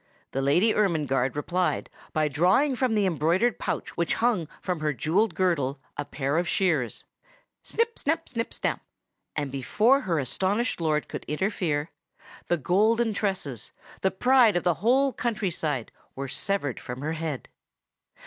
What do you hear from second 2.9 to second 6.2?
the embroidered pouch which hung from her jewelled girdle a